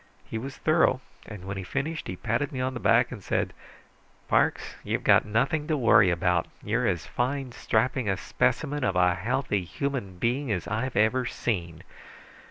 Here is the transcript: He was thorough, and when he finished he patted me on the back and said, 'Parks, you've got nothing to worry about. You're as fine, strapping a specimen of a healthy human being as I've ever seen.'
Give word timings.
He 0.25 0.39
was 0.39 0.57
thorough, 0.57 0.99
and 1.27 1.45
when 1.45 1.57
he 1.57 1.63
finished 1.63 2.07
he 2.07 2.15
patted 2.15 2.51
me 2.51 2.59
on 2.59 2.73
the 2.73 2.79
back 2.79 3.11
and 3.11 3.23
said, 3.23 3.53
'Parks, 4.27 4.77
you've 4.83 5.03
got 5.03 5.25
nothing 5.25 5.67
to 5.67 5.77
worry 5.77 6.09
about. 6.09 6.47
You're 6.63 6.87
as 6.87 7.05
fine, 7.05 7.51
strapping 7.51 8.09
a 8.09 8.17
specimen 8.17 8.83
of 8.83 8.95
a 8.95 9.13
healthy 9.13 9.63
human 9.63 10.17
being 10.17 10.51
as 10.51 10.67
I've 10.67 10.95
ever 10.97 11.27
seen.' 11.27 11.83